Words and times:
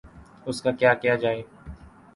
اس 0.45 0.61
کا 0.61 0.71
کیا 0.71 0.93
کیا 0.93 1.15
جائے؟ 1.15 1.41